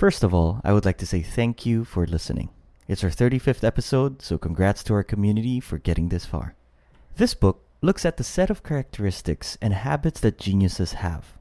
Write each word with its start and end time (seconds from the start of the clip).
First 0.00 0.24
of 0.24 0.32
all, 0.32 0.62
I 0.64 0.72
would 0.72 0.86
like 0.86 0.96
to 1.00 1.06
say 1.06 1.20
thank 1.20 1.66
you 1.66 1.84
for 1.84 2.06
listening. 2.06 2.48
It's 2.88 3.04
our 3.04 3.10
35th 3.10 3.62
episode, 3.62 4.22
so 4.22 4.38
congrats 4.38 4.82
to 4.84 4.94
our 4.94 5.02
community 5.02 5.60
for 5.60 5.76
getting 5.76 6.08
this 6.08 6.24
far. 6.24 6.54
This 7.16 7.34
book 7.34 7.66
looks 7.82 8.06
at 8.06 8.16
the 8.16 8.24
set 8.24 8.48
of 8.48 8.62
characteristics 8.62 9.58
and 9.60 9.74
habits 9.74 10.18
that 10.20 10.38
geniuses 10.38 10.94
have. 11.04 11.36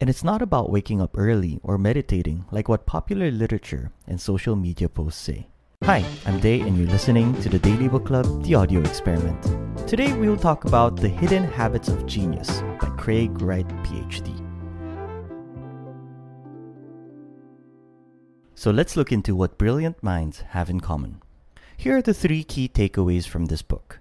And 0.00 0.08
it's 0.08 0.24
not 0.24 0.40
about 0.40 0.70
waking 0.70 1.02
up 1.02 1.10
early 1.18 1.60
or 1.62 1.76
meditating 1.76 2.46
like 2.50 2.70
what 2.70 2.86
popular 2.86 3.30
literature 3.30 3.92
and 4.06 4.18
social 4.18 4.56
media 4.56 4.88
posts 4.88 5.20
say. 5.20 5.48
Hi, 5.84 6.02
I'm 6.24 6.40
Day, 6.40 6.60
and 6.60 6.78
you're 6.78 6.88
listening 6.88 7.38
to 7.42 7.50
the 7.50 7.58
Daily 7.58 7.88
Book 7.88 8.06
Club, 8.06 8.44
The 8.44 8.54
Audio 8.54 8.80
Experiment. 8.80 9.42
Today 9.86 10.14
we 10.14 10.26
will 10.26 10.38
talk 10.38 10.64
about 10.64 10.96
The 10.96 11.10
Hidden 11.10 11.44
Habits 11.44 11.88
of 11.88 12.06
Genius 12.06 12.62
by 12.80 12.88
Craig 12.96 13.42
Wright, 13.42 13.68
PhD. 13.84 14.39
So 18.60 18.70
let's 18.70 18.94
look 18.94 19.10
into 19.10 19.34
what 19.34 19.56
brilliant 19.56 20.02
minds 20.02 20.42
have 20.50 20.68
in 20.68 20.80
common. 20.80 21.22
Here 21.78 21.96
are 21.96 22.02
the 22.02 22.12
three 22.12 22.44
key 22.44 22.68
takeaways 22.68 23.26
from 23.26 23.46
this 23.46 23.62
book. 23.62 24.00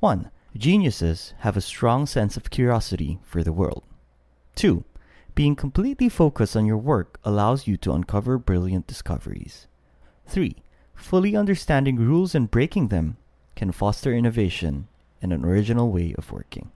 1. 0.00 0.28
Geniuses 0.56 1.34
have 1.46 1.56
a 1.56 1.60
strong 1.60 2.06
sense 2.06 2.36
of 2.36 2.50
curiosity 2.50 3.20
for 3.22 3.44
the 3.44 3.52
world. 3.52 3.84
2. 4.56 4.82
Being 5.36 5.54
completely 5.54 6.08
focused 6.08 6.56
on 6.56 6.66
your 6.66 6.78
work 6.78 7.20
allows 7.22 7.68
you 7.68 7.76
to 7.76 7.92
uncover 7.92 8.38
brilliant 8.38 8.88
discoveries. 8.88 9.68
3. 10.26 10.56
Fully 10.96 11.36
understanding 11.36 11.94
rules 11.94 12.34
and 12.34 12.50
breaking 12.50 12.88
them 12.88 13.18
can 13.54 13.70
foster 13.70 14.12
innovation 14.12 14.88
and 15.22 15.32
an 15.32 15.44
original 15.44 15.92
way 15.92 16.12
of 16.18 16.32
working. 16.32 16.72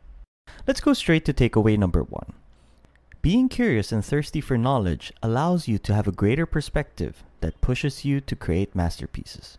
Let's 0.64 0.80
go 0.80 0.92
straight 0.92 1.24
to 1.24 1.34
takeaway 1.34 1.76
number 1.76 2.04
1. 2.04 2.34
Being 3.26 3.48
curious 3.48 3.90
and 3.90 4.04
thirsty 4.04 4.40
for 4.40 4.56
knowledge 4.56 5.12
allows 5.20 5.66
you 5.66 5.78
to 5.78 5.92
have 5.92 6.06
a 6.06 6.12
greater 6.12 6.46
perspective 6.46 7.24
that 7.40 7.60
pushes 7.60 8.04
you 8.04 8.20
to 8.20 8.36
create 8.36 8.76
masterpieces. 8.76 9.58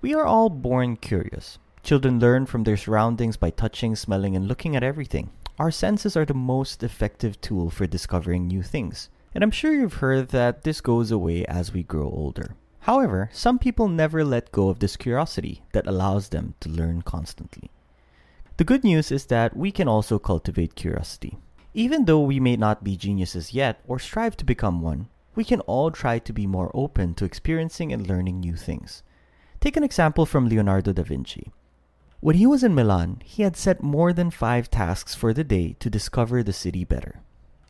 We 0.00 0.14
are 0.14 0.24
all 0.24 0.48
born 0.48 0.96
curious. 0.96 1.58
Children 1.82 2.18
learn 2.18 2.46
from 2.46 2.64
their 2.64 2.78
surroundings 2.78 3.36
by 3.36 3.50
touching, 3.50 3.96
smelling, 3.96 4.34
and 4.34 4.48
looking 4.48 4.74
at 4.74 4.82
everything. 4.82 5.28
Our 5.58 5.70
senses 5.70 6.16
are 6.16 6.24
the 6.24 6.32
most 6.32 6.82
effective 6.82 7.38
tool 7.42 7.68
for 7.68 7.86
discovering 7.86 8.46
new 8.46 8.62
things. 8.62 9.10
And 9.34 9.44
I'm 9.44 9.50
sure 9.50 9.74
you've 9.74 10.00
heard 10.00 10.28
that 10.30 10.62
this 10.62 10.80
goes 10.80 11.10
away 11.10 11.44
as 11.44 11.70
we 11.70 11.82
grow 11.82 12.08
older. 12.08 12.54
However, 12.78 13.28
some 13.30 13.58
people 13.58 13.88
never 13.88 14.24
let 14.24 14.52
go 14.52 14.70
of 14.70 14.78
this 14.78 14.96
curiosity 14.96 15.64
that 15.74 15.86
allows 15.86 16.30
them 16.30 16.54
to 16.60 16.70
learn 16.70 17.02
constantly. 17.02 17.70
The 18.56 18.64
good 18.64 18.84
news 18.84 19.12
is 19.12 19.26
that 19.26 19.54
we 19.54 19.70
can 19.70 19.86
also 19.86 20.18
cultivate 20.18 20.76
curiosity. 20.76 21.36
Even 21.74 22.04
though 22.04 22.20
we 22.20 22.38
may 22.38 22.56
not 22.56 22.84
be 22.84 22.96
geniuses 22.96 23.54
yet 23.54 23.80
or 23.86 23.98
strive 23.98 24.36
to 24.36 24.44
become 24.44 24.82
one, 24.82 25.08
we 25.34 25.44
can 25.44 25.60
all 25.60 25.90
try 25.90 26.18
to 26.18 26.32
be 26.32 26.46
more 26.46 26.70
open 26.74 27.14
to 27.14 27.24
experiencing 27.24 27.92
and 27.92 28.06
learning 28.06 28.40
new 28.40 28.56
things. 28.56 29.02
Take 29.60 29.76
an 29.76 29.84
example 29.84 30.26
from 30.26 30.48
Leonardo 30.48 30.92
da 30.92 31.02
Vinci. 31.02 31.50
When 32.20 32.36
he 32.36 32.46
was 32.46 32.62
in 32.62 32.74
Milan, 32.74 33.22
he 33.24 33.42
had 33.42 33.56
set 33.56 33.82
more 33.82 34.12
than 34.12 34.30
five 34.30 34.70
tasks 34.70 35.14
for 35.14 35.32
the 35.32 35.44
day 35.44 35.74
to 35.80 35.88
discover 35.88 36.42
the 36.42 36.52
city 36.52 36.84
better. 36.84 37.20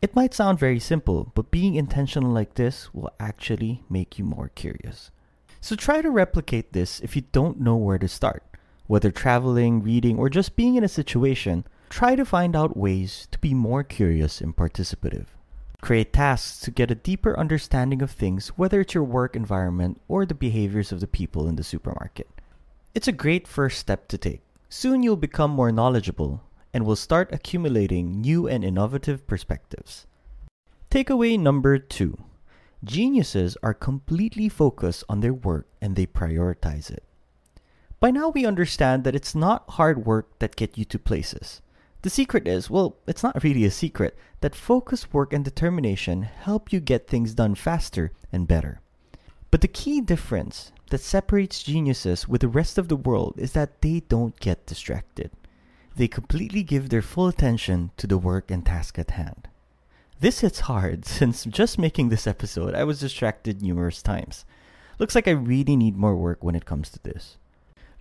It 0.01 0.15
might 0.15 0.33
sound 0.33 0.59
very 0.59 0.79
simple, 0.79 1.31
but 1.33 1.49
being 1.49 1.75
intentional 1.75 2.29
like 2.29 2.55
this 2.55 2.93
will 2.93 3.09
actually 3.21 3.83
make 3.89 4.19
you 4.19 4.25
more 4.25 4.49
curious. 4.49 5.11
So 5.61 5.77
try 5.77 6.01
to 6.01 6.11
replicate 6.11 6.73
this 6.73 6.99
if 6.99 7.15
you 7.15 7.23
don't 7.31 7.61
know 7.61 7.77
where 7.77 7.97
to 7.97 8.09
start. 8.09 8.43
Whether 8.85 9.11
traveling, 9.11 9.81
reading, 9.81 10.19
or 10.19 10.29
just 10.29 10.57
being 10.57 10.75
in 10.75 10.83
a 10.83 10.89
situation, 10.89 11.65
try 11.93 12.15
to 12.15 12.25
find 12.25 12.55
out 12.55 12.75
ways 12.75 13.27
to 13.29 13.37
be 13.37 13.53
more 13.53 13.83
curious 13.83 14.41
and 14.41 14.55
participative. 14.55 15.27
Create 15.79 16.11
tasks 16.11 16.59
to 16.59 16.71
get 16.71 16.89
a 16.89 16.95
deeper 16.95 17.37
understanding 17.37 18.01
of 18.01 18.09
things, 18.09 18.47
whether 18.57 18.81
it's 18.81 18.95
your 18.95 19.03
work 19.03 19.35
environment 19.35 20.01
or 20.07 20.25
the 20.25 20.33
behaviors 20.33 20.91
of 20.91 21.01
the 21.01 21.05
people 21.05 21.47
in 21.47 21.55
the 21.55 21.63
supermarket. 21.63 22.27
It's 22.95 23.07
a 23.07 23.11
great 23.11 23.47
first 23.47 23.77
step 23.77 24.07
to 24.07 24.17
take. 24.17 24.41
Soon 24.69 25.03
you'll 25.03 25.15
become 25.15 25.51
more 25.51 25.71
knowledgeable 25.71 26.41
and 26.73 26.83
will 26.83 26.95
start 26.95 27.29
accumulating 27.31 28.21
new 28.21 28.47
and 28.47 28.63
innovative 28.63 29.27
perspectives. 29.27 30.07
Takeaway 30.89 31.39
number 31.39 31.77
two 31.77 32.17
Geniuses 32.83 33.55
are 33.61 33.75
completely 33.75 34.49
focused 34.49 35.03
on 35.07 35.19
their 35.19 35.33
work 35.33 35.67
and 35.79 35.95
they 35.95 36.07
prioritize 36.07 36.89
it. 36.89 37.03
By 37.99 38.09
now, 38.09 38.29
we 38.29 38.47
understand 38.47 39.03
that 39.03 39.15
it's 39.15 39.35
not 39.35 39.77
hard 39.77 40.07
work 40.07 40.39
that 40.39 40.55
get 40.55 40.75
you 40.75 40.85
to 40.85 40.97
places. 40.97 41.61
The 42.03 42.09
secret 42.09 42.49
is, 42.49 42.69
well, 42.69 42.97
it's 43.07 43.23
not 43.23 43.41
really 43.45 43.63
a 43.63 43.71
secret, 43.71 44.17
that 44.41 44.55
focused 44.55 45.13
work 45.13 45.31
and 45.31 45.43
determination 45.43 46.23
help 46.23 46.73
you 46.73 46.81
get 46.81 47.07
things 47.07 47.33
done 47.33 47.55
faster 47.55 48.11
and 48.29 48.45
better. 48.45 48.81
But 49.51 49.61
the 49.61 49.69
key 49.69 50.01
difference 50.01 50.73
that 50.89 50.99
separates 50.99 51.63
geniuses 51.63 52.27
with 52.27 52.41
the 52.41 52.49
rest 52.49 52.77
of 52.77 52.89
the 52.89 52.97
world 52.97 53.35
is 53.37 53.53
that 53.53 53.81
they 53.81 54.01
don't 54.01 54.37
get 54.41 54.65
distracted. 54.65 55.31
They 55.95 56.09
completely 56.09 56.61
give 56.61 56.89
their 56.89 57.01
full 57.01 57.29
attention 57.29 57.91
to 57.95 58.05
the 58.05 58.17
work 58.17 58.51
and 58.51 58.65
task 58.65 58.99
at 58.99 59.11
hand. 59.11 59.47
This 60.19 60.41
hits 60.41 60.61
hard 60.61 61.05
since 61.05 61.45
just 61.45 61.79
making 61.79 62.09
this 62.09 62.27
episode, 62.27 62.75
I 62.75 62.83
was 62.83 62.99
distracted 62.99 63.61
numerous 63.61 64.01
times. 64.01 64.43
Looks 64.99 65.15
like 65.15 65.29
I 65.29 65.31
really 65.31 65.77
need 65.77 65.95
more 65.95 66.17
work 66.17 66.43
when 66.43 66.55
it 66.55 66.65
comes 66.65 66.89
to 66.89 66.99
this. 67.01 67.37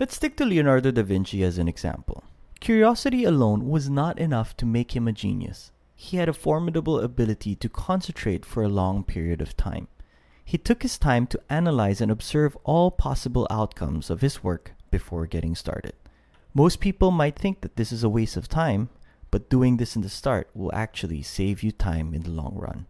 Let's 0.00 0.16
stick 0.16 0.36
to 0.38 0.44
Leonardo 0.44 0.90
da 0.90 1.04
Vinci 1.04 1.44
as 1.44 1.56
an 1.56 1.68
example. 1.68 2.24
Curiosity 2.62 3.24
alone 3.24 3.68
was 3.68 3.90
not 3.90 4.20
enough 4.20 4.56
to 4.58 4.64
make 4.64 4.94
him 4.94 5.08
a 5.08 5.12
genius. 5.12 5.72
He 5.96 6.18
had 6.18 6.28
a 6.28 6.32
formidable 6.32 7.00
ability 7.00 7.56
to 7.56 7.68
concentrate 7.68 8.46
for 8.46 8.62
a 8.62 8.68
long 8.68 9.02
period 9.02 9.40
of 9.40 9.56
time. 9.56 9.88
He 10.44 10.58
took 10.58 10.84
his 10.84 10.96
time 10.96 11.26
to 11.26 11.40
analyze 11.50 12.00
and 12.00 12.08
observe 12.08 12.56
all 12.62 12.92
possible 12.92 13.48
outcomes 13.50 14.10
of 14.10 14.20
his 14.20 14.44
work 14.44 14.74
before 14.92 15.26
getting 15.26 15.56
started. 15.56 15.94
Most 16.54 16.78
people 16.78 17.10
might 17.10 17.36
think 17.36 17.62
that 17.62 17.74
this 17.74 17.90
is 17.90 18.04
a 18.04 18.08
waste 18.08 18.36
of 18.36 18.46
time, 18.46 18.90
but 19.32 19.50
doing 19.50 19.78
this 19.78 19.96
in 19.96 20.02
the 20.02 20.08
start 20.08 20.48
will 20.54 20.72
actually 20.72 21.22
save 21.22 21.64
you 21.64 21.72
time 21.72 22.14
in 22.14 22.22
the 22.22 22.30
long 22.30 22.54
run. 22.54 22.86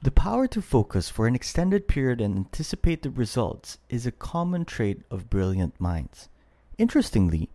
The 0.00 0.12
power 0.12 0.46
to 0.46 0.62
focus 0.62 1.08
for 1.08 1.26
an 1.26 1.34
extended 1.34 1.88
period 1.88 2.20
and 2.20 2.36
anticipate 2.36 3.02
the 3.02 3.10
results 3.10 3.78
is 3.88 4.06
a 4.06 4.12
common 4.12 4.64
trait 4.64 5.02
of 5.10 5.28
brilliant 5.28 5.80
minds. 5.80 6.28
Interestingly, 6.78 7.50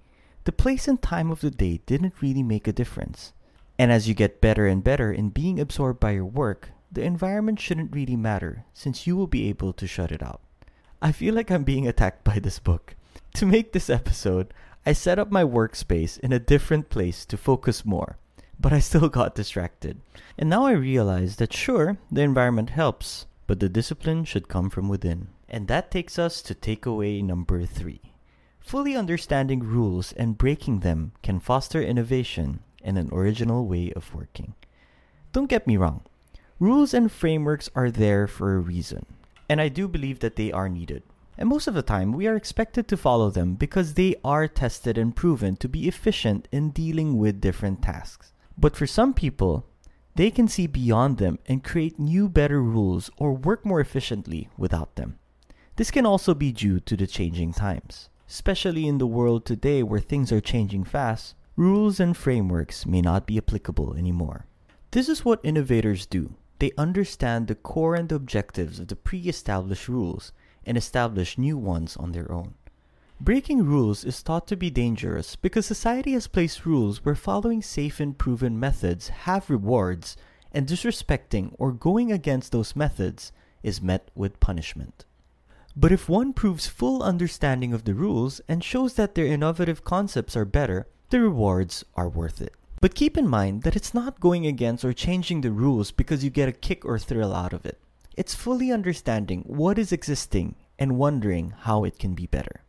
the 0.45 0.51
place 0.51 0.87
and 0.87 1.01
time 1.01 1.31
of 1.31 1.41
the 1.41 1.51
day 1.51 1.81
didn't 1.85 2.21
really 2.21 2.43
make 2.43 2.67
a 2.67 2.73
difference. 2.73 3.33
And 3.77 3.91
as 3.91 4.07
you 4.07 4.13
get 4.13 4.41
better 4.41 4.67
and 4.67 4.83
better 4.83 5.11
in 5.11 5.29
being 5.29 5.59
absorbed 5.59 5.99
by 5.99 6.11
your 6.11 6.25
work, 6.25 6.69
the 6.91 7.03
environment 7.03 7.59
shouldn't 7.59 7.93
really 7.93 8.15
matter 8.15 8.63
since 8.73 9.05
you 9.05 9.17
will 9.17 9.27
be 9.27 9.49
able 9.49 9.73
to 9.73 9.87
shut 9.87 10.11
it 10.11 10.23
out. 10.23 10.39
I 11.01 11.11
feel 11.11 11.33
like 11.33 11.51
I'm 11.51 11.63
being 11.63 11.87
attacked 11.87 12.23
by 12.23 12.39
this 12.39 12.59
book. 12.59 12.95
To 13.33 13.45
make 13.45 13.73
this 13.73 13.89
episode, 13.89 14.53
I 14.85 14.93
set 14.93 15.19
up 15.19 15.31
my 15.31 15.43
workspace 15.43 16.19
in 16.19 16.31
a 16.31 16.39
different 16.39 16.89
place 16.89 17.25
to 17.25 17.37
focus 17.37 17.83
more, 17.83 18.17
but 18.59 18.71
I 18.71 18.79
still 18.79 19.09
got 19.09 19.35
distracted. 19.35 19.99
And 20.37 20.49
now 20.49 20.65
I 20.65 20.71
realize 20.71 21.37
that 21.37 21.53
sure, 21.53 21.97
the 22.11 22.21
environment 22.21 22.69
helps, 22.69 23.25
but 23.47 23.59
the 23.59 23.67
discipline 23.67 24.25
should 24.25 24.47
come 24.47 24.69
from 24.69 24.89
within. 24.89 25.29
And 25.49 25.67
that 25.67 25.91
takes 25.91 26.17
us 26.19 26.41
to 26.43 26.55
takeaway 26.55 27.23
number 27.23 27.65
three. 27.65 28.13
Fully 28.65 28.95
understanding 28.95 29.59
rules 29.59 30.11
and 30.13 30.39
breaking 30.39 30.79
them 30.79 31.11
can 31.21 31.39
foster 31.39 31.83
innovation 31.83 32.61
and 32.83 32.97
an 32.97 33.09
original 33.11 33.67
way 33.67 33.93
of 33.95 34.15
working. 34.15 34.55
Don't 35.33 35.45
get 35.45 35.67
me 35.67 35.77
wrong, 35.77 36.01
rules 36.59 36.91
and 36.91 37.11
frameworks 37.11 37.69
are 37.75 37.91
there 37.91 38.25
for 38.25 38.55
a 38.55 38.59
reason, 38.59 39.05
and 39.47 39.61
I 39.61 39.67
do 39.67 39.87
believe 39.87 40.17
that 40.21 40.35
they 40.35 40.51
are 40.51 40.67
needed. 40.67 41.03
And 41.37 41.47
most 41.47 41.67
of 41.67 41.75
the 41.75 41.83
time, 41.83 42.11
we 42.11 42.25
are 42.25 42.35
expected 42.35 42.87
to 42.87 42.97
follow 42.97 43.29
them 43.29 43.53
because 43.53 43.93
they 43.93 44.15
are 44.23 44.47
tested 44.47 44.97
and 44.97 45.15
proven 45.15 45.57
to 45.57 45.69
be 45.69 45.87
efficient 45.87 46.47
in 46.51 46.71
dealing 46.71 47.19
with 47.19 47.41
different 47.41 47.83
tasks. 47.83 48.33
But 48.57 48.75
for 48.75 48.87
some 48.87 49.13
people, 49.13 49.67
they 50.15 50.31
can 50.31 50.47
see 50.47 50.65
beyond 50.65 51.19
them 51.19 51.37
and 51.45 51.63
create 51.63 51.99
new, 51.99 52.27
better 52.27 52.63
rules 52.63 53.11
or 53.17 53.33
work 53.33 53.63
more 53.63 53.79
efficiently 53.79 54.49
without 54.57 54.95
them. 54.95 55.19
This 55.75 55.91
can 55.91 56.07
also 56.07 56.33
be 56.33 56.51
due 56.51 56.79
to 56.79 56.97
the 56.97 57.05
changing 57.05 57.53
times. 57.53 58.09
Especially 58.27 58.87
in 58.87 58.97
the 58.97 59.07
world 59.07 59.45
today 59.45 59.83
where 59.83 59.99
things 59.99 60.31
are 60.31 60.41
changing 60.41 60.83
fast, 60.83 61.35
rules 61.55 61.99
and 61.99 62.17
frameworks 62.17 62.85
may 62.85 63.01
not 63.01 63.25
be 63.27 63.37
applicable 63.37 63.93
anymore. 63.95 64.45
This 64.91 65.09
is 65.09 65.23
what 65.23 65.39
innovators 65.43 66.05
do. 66.05 66.35
They 66.59 66.71
understand 66.77 67.47
the 67.47 67.55
core 67.55 67.95
and 67.95 68.11
objectives 68.11 68.79
of 68.79 68.87
the 68.87 68.95
pre 68.95 69.19
established 69.21 69.87
rules 69.87 70.31
and 70.65 70.77
establish 70.77 71.37
new 71.37 71.57
ones 71.57 71.95
on 71.97 72.11
their 72.11 72.31
own. 72.31 72.55
Breaking 73.21 73.63
rules 73.65 74.03
is 74.03 74.21
thought 74.21 74.47
to 74.47 74.57
be 74.57 74.69
dangerous 74.69 75.35
because 75.35 75.65
society 75.65 76.13
has 76.13 76.27
placed 76.27 76.65
rules 76.65 77.05
where 77.05 77.15
following 77.15 77.61
safe 77.61 77.99
and 77.99 78.17
proven 78.17 78.59
methods 78.59 79.09
have 79.09 79.49
rewards 79.49 80.17
and 80.51 80.67
disrespecting 80.67 81.53
or 81.57 81.71
going 81.71 82.11
against 82.11 82.51
those 82.51 82.75
methods 82.75 83.31
is 83.63 83.81
met 83.81 84.09
with 84.15 84.39
punishment. 84.39 85.05
But 85.77 85.91
if 85.91 86.07
one 86.07 86.31
proves 86.31 86.67
full 86.67 87.03
understanding 87.03 87.73
of 87.73 87.83
the 87.83 87.93
rules 87.93 88.39
and 88.47 88.63
shows 88.63 88.93
that 88.93 89.15
their 89.15 89.25
innovative 89.25 89.83
concepts 89.83 90.35
are 90.35 90.45
better, 90.45 90.87
the 91.09 91.19
rewards 91.19 91.83
are 91.95 92.07
worth 92.07 92.41
it. 92.41 92.53
But 92.79 92.95
keep 92.95 93.17
in 93.17 93.27
mind 93.27 93.63
that 93.63 93.75
it's 93.75 93.93
not 93.93 94.19
going 94.19 94.45
against 94.45 94.85
or 94.85 94.93
changing 94.93 95.41
the 95.41 95.51
rules 95.51 95.91
because 95.91 96.23
you 96.23 96.29
get 96.29 96.47
a 96.47 96.53
kick 96.53 96.85
or 96.85 96.97
thrill 96.97 97.33
out 97.33 97.51
of 97.51 97.65
it. 97.65 97.79
It's 98.15 98.35
fully 98.35 98.71
understanding 98.71 99.43
what 99.47 99.77
is 99.77 99.91
existing 99.91 100.55
and 100.79 100.97
wondering 100.97 101.53
how 101.61 101.83
it 101.83 101.99
can 101.99 102.13
be 102.13 102.27
better. 102.27 102.61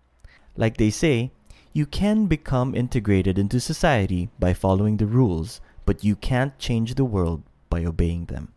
Like 0.56 0.76
they 0.76 0.91
say, 0.91 1.31
you 1.73 1.87
can 1.87 2.26
become 2.26 2.75
integrated 2.75 3.38
into 3.38 3.61
society 3.61 4.31
by 4.38 4.55
following 4.55 4.97
the 4.97 5.06
rules, 5.06 5.61
but 5.85 6.03
you 6.03 6.17
can't 6.17 6.58
change 6.58 6.94
the 6.94 7.05
world 7.05 7.43
by 7.69 7.85
obeying 7.85 8.25
them. 8.25 8.53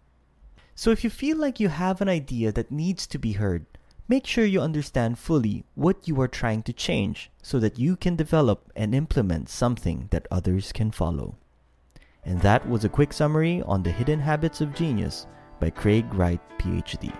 So 0.73 0.91
if 0.91 1.03
you 1.03 1.09
feel 1.09 1.37
like 1.37 1.59
you 1.59 1.67
have 1.67 1.99
an 1.99 2.09
idea 2.09 2.51
that 2.53 2.71
needs 2.71 3.05
to 3.07 3.19
be 3.19 3.33
heard, 3.33 3.65
make 4.09 4.25
sure 4.25 4.43
you 4.43 4.59
understand 4.59 5.19
fully 5.19 5.63
what 5.75 6.07
you 6.07 6.19
are 6.19 6.27
trying 6.27 6.63
to 6.63 6.73
change 6.73 7.29
so 7.43 7.59
that 7.59 7.77
you 7.77 7.95
can 7.95 8.15
develop 8.15 8.71
and 8.75 8.95
implement 8.95 9.47
something 9.47 10.07
that 10.09 10.27
others 10.31 10.71
can 10.71 10.89
follow. 10.89 11.35
And 12.25 12.41
that 12.41 12.67
was 12.67 12.83
a 12.83 12.89
quick 12.89 13.13
summary 13.13 13.61
on 13.61 13.83
The 13.83 13.91
Hidden 13.91 14.19
Habits 14.19 14.61
of 14.61 14.73
Genius 14.73 15.27
by 15.59 15.69
Craig 15.69 16.11
Wright, 16.13 16.41
PhD. 16.57 17.15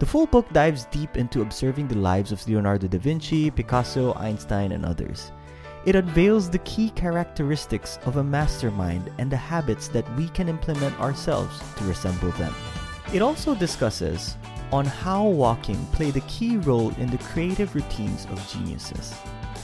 The 0.00 0.06
full 0.06 0.26
book 0.26 0.52
dives 0.52 0.86
deep 0.86 1.16
into 1.16 1.42
observing 1.42 1.86
the 1.86 1.98
lives 1.98 2.32
of 2.32 2.46
Leonardo 2.48 2.88
da 2.88 2.98
Vinci, 2.98 3.52
Picasso, 3.52 4.12
Einstein, 4.14 4.72
and 4.72 4.84
others. 4.84 5.30
It 5.84 5.94
unveils 5.94 6.50
the 6.50 6.58
key 6.60 6.90
characteristics 6.90 8.00
of 8.06 8.16
a 8.16 8.24
mastermind 8.24 9.12
and 9.18 9.30
the 9.30 9.36
habits 9.36 9.86
that 9.88 10.16
we 10.16 10.28
can 10.30 10.48
implement 10.48 10.98
ourselves 10.98 11.60
to 11.76 11.84
resemble 11.84 12.30
them. 12.32 12.52
It 13.14 13.22
also 13.22 13.54
discusses 13.54 14.36
on 14.72 14.86
how 14.86 15.24
walking 15.24 15.76
played 15.92 16.16
a 16.16 16.20
key 16.22 16.56
role 16.56 16.90
in 16.98 17.10
the 17.10 17.18
creative 17.18 17.74
routines 17.74 18.24
of 18.26 18.48
geniuses. 18.48 19.14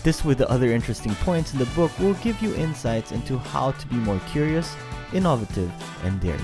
This 0.02 0.24
with 0.24 0.38
the 0.38 0.48
other 0.50 0.70
interesting 0.70 1.14
points 1.16 1.52
in 1.52 1.58
the 1.58 1.66
book 1.66 1.90
will 1.98 2.14
give 2.14 2.40
you 2.40 2.54
insights 2.54 3.12
into 3.12 3.38
how 3.38 3.72
to 3.72 3.86
be 3.88 3.96
more 3.96 4.20
curious, 4.30 4.76
innovative, 5.12 5.72
and 6.04 6.20
daring. 6.20 6.40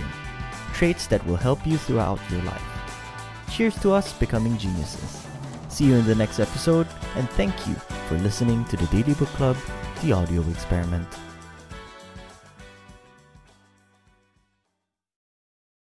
Traits 0.73 1.07
that 1.07 1.25
will 1.27 1.37
help 1.37 1.65
you 1.67 1.77
throughout 1.77 2.19
your 2.31 2.43
life. 2.43 2.63
Cheers 3.51 3.79
to 3.81 3.93
us 3.93 4.13
becoming 4.15 4.59
geniuses. 4.59 5.25
See 5.69 5.85
you 5.85 5.95
in 5.95 6.07
the 6.07 6.15
next 6.15 6.41
episode, 6.41 6.89
and 7.17 7.29
thank 7.31 7.67
you 7.69 7.75
for 8.09 8.17
listening 8.19 8.65
to 8.67 8.77
the 8.77 8.87
Daily 8.87 9.15
Book 9.15 9.29
Club, 9.29 9.57
the 10.03 10.13
audio 10.13 10.43
experiment. 10.51 11.07